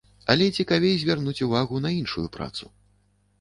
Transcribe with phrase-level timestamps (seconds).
[0.33, 2.73] Але цікавей звярнуць увагу на іншую працу.